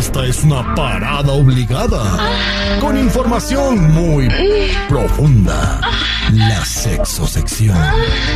[0.00, 2.00] Esta es una parada obligada.
[2.80, 4.28] Con información muy
[4.88, 5.78] profunda.
[6.32, 7.76] La sexosección.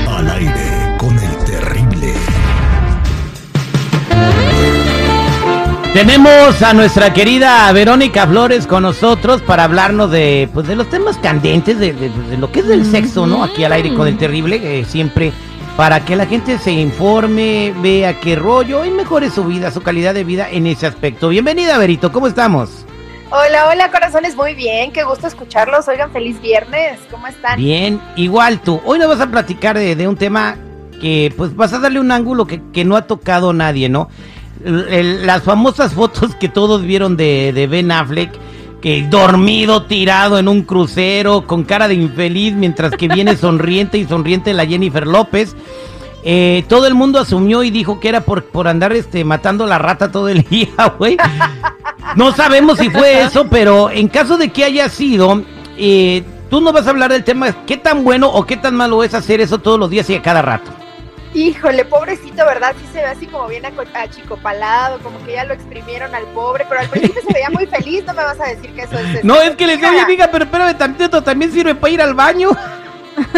[0.06, 2.12] Al aire con el terrible.
[5.94, 11.16] Tenemos a nuestra querida Verónica Flores con nosotros para hablarnos de, pues, de los temas
[11.16, 13.42] candentes, de, lo que es del sexo, ¿no?
[13.42, 15.32] Aquí al aire con el terrible, eh, siempre
[15.76, 20.14] para que la gente se informe, vea qué rollo y mejore su vida, su calidad
[20.14, 21.28] de vida en ese aspecto.
[21.30, 22.86] Bienvenida, Verito, ¿cómo estamos?
[23.30, 25.88] Hola, hola corazones, muy bien, qué gusto escucarlos.
[25.88, 27.58] Oigan, feliz viernes, ¿cómo están?
[27.58, 28.80] Bien, igual tú.
[28.84, 30.56] Hoy nos vas a platicar de, de un tema
[31.00, 34.08] que pues vas a darle un ángulo que, que no ha tocado nadie, ¿no?
[34.64, 38.30] El- el- las famosas fotos que todos vieron de, de Ben Affleck,
[38.84, 44.04] que dormido, tirado en un crucero, con cara de infeliz, mientras que viene sonriente y
[44.04, 45.56] sonriente la Jennifer López.
[46.22, 49.78] Eh, todo el mundo asumió y dijo que era por, por andar este, matando la
[49.78, 50.68] rata todo el día,
[50.98, 51.16] güey.
[52.14, 55.42] No sabemos si fue eso, pero en caso de que haya sido,
[55.78, 59.02] eh, tú nos vas a hablar del tema, qué tan bueno o qué tan malo
[59.02, 60.70] es hacer eso todos los días y a cada rato.
[61.34, 62.74] Híjole, pobrecito, ¿verdad?
[62.80, 66.80] Sí se ve así como bien achicopalado, como que ya lo exprimieron al pobre, pero
[66.80, 69.06] al principio se veía muy feliz, no me vas a decir que eso es...
[69.16, 70.04] este, No, es que les mentira.
[70.04, 72.50] amiga, pero espérame tantito, también sirve para ir al baño.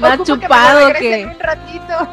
[0.00, 1.34] Más Ocupo chupado regresen que.
[1.34, 2.08] un ratito.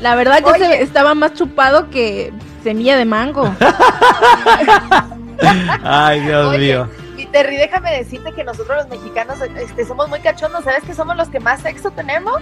[0.00, 0.64] La verdad, ya Oye.
[0.66, 2.32] se, estaba más chupado que
[2.62, 3.54] semilla de mango.
[5.84, 6.84] Ay, Dios Oye,
[7.18, 11.16] Y Terry, déjame decirte que nosotros los mexicanos este, somos muy cachondos, ¿sabes que somos
[11.16, 12.40] los que más sexo tenemos?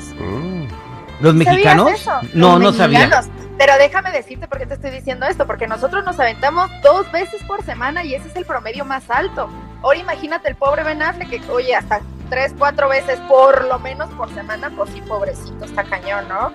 [1.21, 1.91] ¿Los ¿Sabías mexicanos?
[1.93, 2.13] eso?
[2.35, 3.23] No, Los no sabía.
[3.59, 7.43] Pero déjame decirte por qué te estoy diciendo esto, porque nosotros nos aventamos dos veces
[7.45, 9.51] por semana y ese es el promedio más alto.
[9.83, 12.01] Ahora imagínate el pobre Ben Affleck que, oye, hasta
[12.31, 16.53] tres, cuatro veces por lo menos por semana, pues sí, pobrecito, está cañón, ¿no?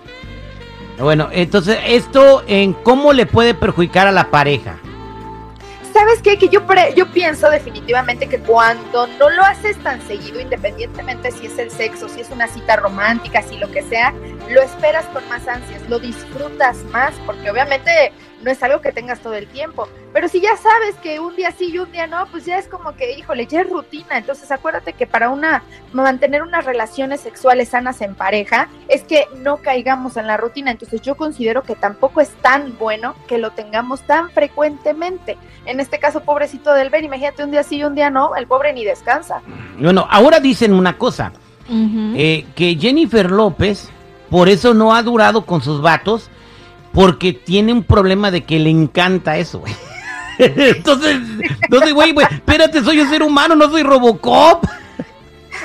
[0.97, 4.78] Bueno, entonces, ¿esto en cómo le puede perjudicar a la pareja?
[5.94, 6.38] ¿Sabes qué?
[6.38, 11.46] Que yo, pre- yo pienso definitivamente que cuando no lo haces tan seguido, independientemente si
[11.46, 14.14] es el sexo, si es una cita romántica, si lo que sea,
[14.50, 18.11] lo esperas con más ansias, lo disfrutas más, porque obviamente
[18.44, 19.88] no es algo que tengas todo el tiempo.
[20.13, 22.67] Pero si ya sabes que un día sí y un día no, pues ya es
[22.67, 24.17] como que, híjole, ya es rutina.
[24.17, 25.63] Entonces acuérdate que para una
[25.94, 30.72] mantener unas relaciones sexuales sanas en pareja es que no caigamos en la rutina.
[30.72, 35.38] Entonces yo considero que tampoco es tan bueno que lo tengamos tan frecuentemente.
[35.66, 38.45] En este caso, pobrecito del Ben, imagínate un día sí y un día no, el
[38.45, 39.41] pobre ni descansa.
[39.79, 41.34] Bueno, ahora dicen una cosa,
[41.67, 43.89] eh, que Jennifer López
[44.30, 46.30] por eso no ha durado con sus vatos,
[46.94, 49.75] porque tiene un problema de que le encanta eso, güey.
[50.38, 51.18] Entonces,
[51.62, 54.66] entonces, güey, güey, espérate, soy un ser humano, no soy Robocop.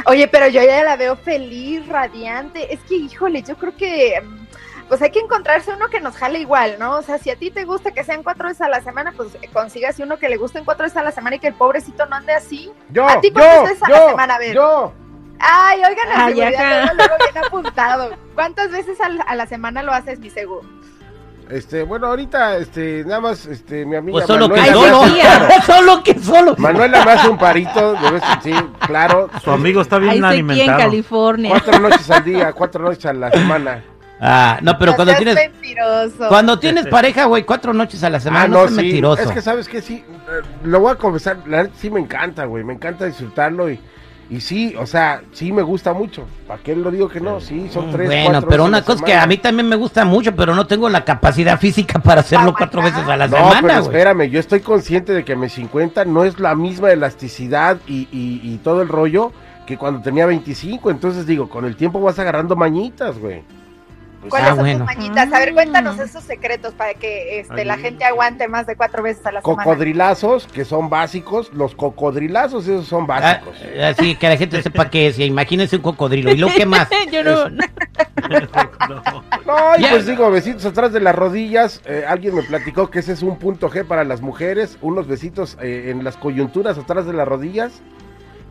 [0.07, 2.73] Oye, pero yo ya la veo feliz, radiante.
[2.73, 4.47] Es que, híjole, yo creo que mm,
[4.89, 6.97] pues hay que encontrarse uno que nos jale igual, ¿no?
[6.97, 9.37] O sea, si a ti te gusta que sean cuatro veces a la semana, pues
[9.53, 12.17] consigas uno que le gusten cuatro veces a la semana y que el pobrecito no
[12.17, 12.71] ande así.
[12.91, 14.35] Yo, ¿A ti yo, cuántas veces a la semana?
[14.35, 14.55] A ver.
[14.55, 14.93] yo.
[15.41, 18.11] Ay, oigan, la Ay, seguridad, luego, bien apuntado.
[18.35, 20.63] ¿Cuántas veces a la, a la semana lo haces, mi seguro?
[21.49, 25.23] Este, bueno, ahorita, este, nada más, este, mi amiga Pues solo que Manuela, solo, me
[25.23, 26.55] hace- solo que solo.
[26.59, 28.55] Manuela me hace un parito, de vez en sí,
[28.87, 29.29] claro.
[29.43, 30.79] Su amigo está bien Ahí estoy aquí en alimentado.
[30.79, 31.51] California.
[31.51, 33.83] Cuatro noches al día, cuatro noches a la semana.
[34.21, 36.29] Ah, no, pero No cuando tienes, mentiroso.
[36.29, 38.75] cuando tienes pareja, güey, cuatro noches a la semana, ah, no, no, sí.
[38.77, 39.23] mentiroso.
[39.23, 42.45] Es que sabes que sí, eh, lo voy a confesar, la neta sí me encanta,
[42.45, 43.81] güey, me encanta disfrutarlo y,
[44.31, 46.25] y sí, o sea, sí me gusta mucho.
[46.47, 47.41] ¿Para qué lo digo que no?
[47.41, 49.77] Sí, son tres, Bueno, cuatro pero veces una cosa es que a mí también me
[49.77, 53.37] gusta mucho, pero no tengo la capacidad física para hacerlo cuatro veces a la No,
[53.37, 53.87] semana, pero güey.
[53.97, 58.41] espérame, yo estoy consciente de que mis 50 no es la misma elasticidad y, y-
[58.45, 59.33] y todo el rollo
[59.67, 60.91] que cuando tenía 25.
[60.91, 63.43] Entonces digo, con el tiempo vas agarrando mañitas, güey.
[64.21, 64.79] Pues, ¿Cuáles Ah, son bueno.
[64.85, 65.33] tus mañitas?
[65.33, 65.53] A ver, Ah.
[65.55, 69.41] cuéntanos esos secretos para que este, la gente aguante más de cuatro veces a la
[69.41, 69.65] semana.
[69.65, 71.51] cocodrilazos, que son básicos.
[71.55, 73.07] Los cocodrilazos, esos son Ah,
[73.41, 73.57] básicos.
[73.83, 75.19] así que la gente sepa qué es.
[75.19, 76.31] y Imagínense un cocodrilo.
[76.33, 76.89] ¿Y luego qué más?
[77.13, 77.65] Yo no, no.
[79.47, 81.81] No, y pues digo, besitos atrás de las rodillas.
[81.87, 84.79] Eh, alguien me platicó que ese es un punto G para las mujeres.
[84.81, 87.81] Unos besitos eh, en las coyunturas atrás de las rodillas.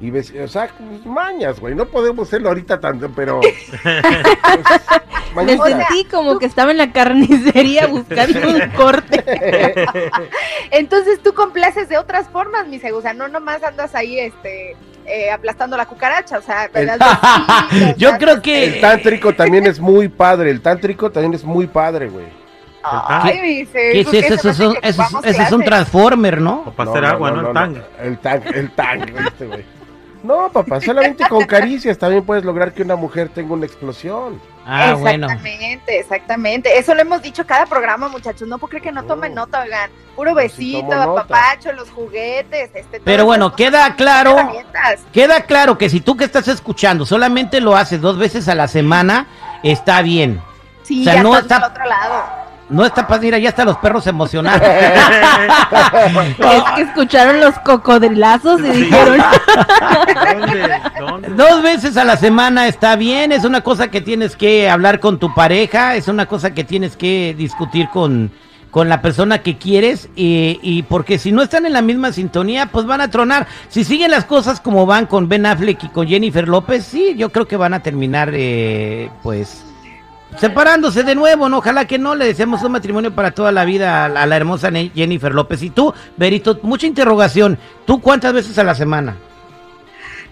[0.01, 1.75] Y bes- o sea, pues, mañas, güey.
[1.75, 3.39] No podemos hacerlo ahorita tanto, pero.
[3.83, 4.81] pues,
[5.35, 9.23] Me sentí como que estaba en la carnicería buscando un corte.
[10.71, 12.99] Entonces tú complaces de otras formas, mi seguro.
[12.99, 16.37] O sea, no nomás andas ahí este, eh, aplastando la cucaracha.
[16.37, 16.69] O sea,
[17.97, 18.65] Yo creo que.
[18.65, 20.51] El tántrico también es muy padre.
[20.51, 22.25] El tántrico también es muy padre, güey.
[22.81, 24.33] Ay, mi ¿Qué es eso?
[24.35, 26.63] Eso, es un- eso eso es transformer, ¿no?
[26.65, 27.75] O para hacer agua, no, el tang.
[28.01, 29.78] El tang, el tang, este güey.
[30.21, 34.41] No, papá, solamente con caricias también puedes lograr que una mujer tenga una explosión.
[34.65, 35.27] Ah, bueno.
[35.27, 36.77] exactamente, exactamente.
[36.77, 38.47] Eso lo hemos dicho cada programa, muchachos.
[38.47, 39.35] No puedo creer que no tomen Oh.
[39.35, 39.89] nota, oigan.
[40.15, 42.69] Puro Pues sí, besito, apapacho, los juguetes.
[42.73, 44.35] Este, Pero bueno, queda claro-.
[45.13, 48.67] Queda claro que si tú que estás escuchando solamente lo haces dos veces a la
[48.67, 49.27] semana,
[49.63, 50.41] está bien.
[50.83, 52.23] Sí, O sea, ya no estás está- del otro lado.
[52.69, 54.61] No está para mira, ya hasta los perros se emocionaron.
[56.39, 59.17] Es que escucharon los cocodrilazos y dijeron,
[60.39, 60.79] ¿Dónde?
[60.99, 61.29] ¿Dónde?
[61.29, 65.19] Dos veces a la semana está bien, es una cosa que tienes que hablar con
[65.19, 68.31] tu pareja, es una cosa que tienes que discutir con,
[68.71, 72.67] con la persona que quieres y, y porque si no están en la misma sintonía,
[72.67, 73.47] pues van a tronar.
[73.69, 77.31] Si siguen las cosas como van con Ben Affleck y con Jennifer López, sí, yo
[77.31, 79.63] creo que van a terminar eh, pues
[80.37, 81.57] separándose de nuevo, ¿no?
[81.57, 85.33] Ojalá que no, le deseamos un matrimonio para toda la vida a la, hermosa Jennifer
[85.33, 85.61] López.
[85.63, 89.17] Y tú, Berito, mucha interrogación, ¿tú cuántas veces a la semana?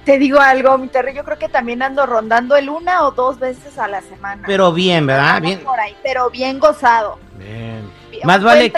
[0.05, 3.39] Te digo algo, mi Terry, yo creo que también ando rondando el una o dos
[3.39, 4.43] veces a la semana.
[4.45, 5.41] Pero bien, ¿verdad?
[5.41, 5.59] Bien.
[5.59, 7.19] por ahí, pero bien gozado.
[7.37, 7.89] Bien.
[8.09, 8.71] Bien- Más vale.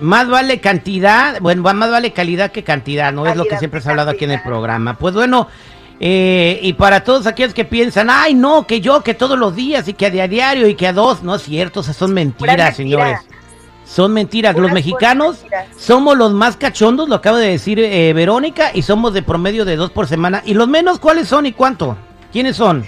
[0.00, 3.26] Más vale cantidad, bueno, más vale calidad que cantidad, ¿no?
[3.26, 4.94] es lo que siempre se ha hablado aquí en el programa.
[4.94, 5.48] Pues bueno,
[6.00, 9.88] eh, y para todos aquellos que piensan, ay, no, que yo, que todos los días
[9.88, 12.76] y que a diario y que a dos, no es cierto, o sea, son mentiras,
[12.76, 13.20] señores.
[13.84, 14.54] Son mentiras.
[14.54, 15.66] Puras, los mexicanos mentiras.
[15.78, 19.76] somos los más cachondos, lo acaba de decir eh, Verónica, y somos de promedio de
[19.76, 20.42] dos por semana.
[20.44, 21.96] ¿Y los menos cuáles son y cuánto?
[22.30, 22.84] ¿Quiénes son?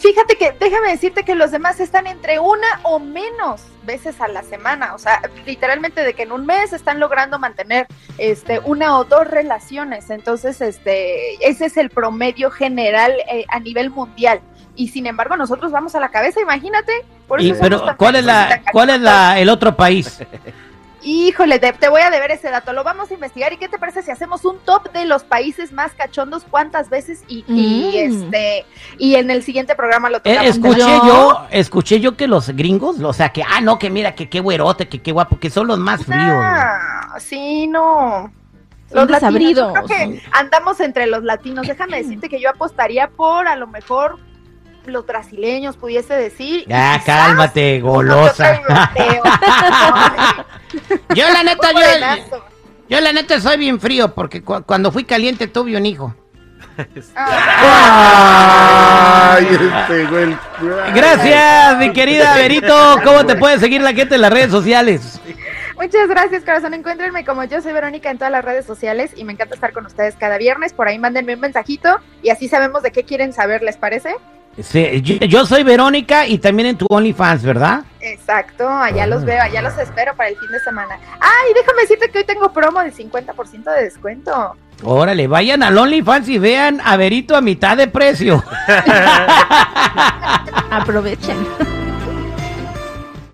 [0.00, 4.42] Fíjate que, déjame decirte que los demás están entre una o menos veces a la
[4.42, 7.86] semana, o sea, literalmente de que en un mes están logrando mantener
[8.16, 13.90] este una o dos relaciones, entonces este ese es el promedio general eh, a nivel
[13.90, 14.40] mundial
[14.74, 16.92] y sin embargo nosotros vamos a la cabeza, imagínate.
[17.28, 20.18] Por eso pero ¿cuál es la cuál es la el otro país?
[21.02, 23.52] Híjole, te, te voy a deber ese dato, lo vamos a investigar.
[23.52, 27.22] ¿Y qué te parece si hacemos un top de los países más cachondos cuántas veces
[27.26, 28.22] y, y, Mm.
[28.24, 28.66] este
[28.98, 30.44] y en el siguiente programa lo Eh, tocamos?
[30.46, 31.06] escuché ¿Yo?
[31.06, 34.40] yo, escuché yo que los gringos, o sea, que, ah, no, que mira, que qué
[34.40, 36.20] güerote, que qué guapo, que son los más fríos.
[36.22, 38.30] Ah, sí, no.
[38.92, 41.66] Son latinos, creo que andamos entre los latinos.
[41.66, 44.18] Déjame decirte que yo apostaría por a lo mejor
[44.86, 46.64] los brasileños, pudiese decir.
[46.66, 48.54] Ya, cálmate, uno que otro golosa.
[48.56, 49.22] europeo.
[51.14, 51.80] Yo la neta, yo,
[52.88, 56.14] yo la neta soy bien frío, porque cu- cuando fui caliente tuve un hijo.
[59.32, 60.36] Ay, este güey.
[60.94, 62.98] Gracias, mi querida Verito.
[63.04, 65.20] ¿Cómo te puede seguir la gente en las redes sociales?
[65.76, 66.74] Muchas gracias, corazón.
[66.74, 69.86] Encuéntrenme como yo soy Verónica en todas las redes sociales y me encanta estar con
[69.86, 70.72] ustedes cada viernes.
[70.72, 74.14] Por ahí mándenme un mensajito y así sabemos de qué quieren saber, ¿les parece?
[74.58, 77.82] Sí, yo, yo soy Verónica y también en tu OnlyFans, ¿verdad?
[78.00, 79.06] Exacto, allá Ah.
[79.06, 80.98] los veo, allá los espero para el fin de semana.
[81.20, 84.56] Ay, déjame decirte que hoy tengo promo del 50% de descuento.
[84.82, 88.42] Órale, vayan al OnlyFans y vean a Verito a mitad de precio.
[90.70, 91.36] aprovechen.